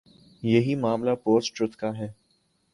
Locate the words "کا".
1.77-1.97